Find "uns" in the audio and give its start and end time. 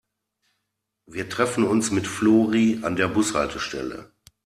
1.63-1.91